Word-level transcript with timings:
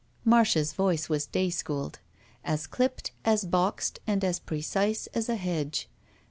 Marda's 0.25 0.73
voice 0.73 1.09
was 1.09 1.27
day 1.27 1.51
schooled. 1.51 1.99
As 2.43 2.65
clipped, 2.65 3.11
as 3.23 3.45
boxed, 3.45 3.99
and 4.07 4.23
as 4.23 4.39
precise 4.39 5.05
as 5.13 5.29
a 5.29 5.35
hedge. 5.35 5.87